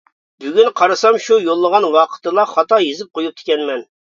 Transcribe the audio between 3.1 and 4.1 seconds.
قويۇپتىكەنمەن.